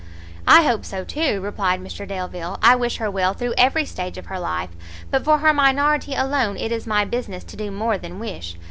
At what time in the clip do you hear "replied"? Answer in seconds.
1.41-1.79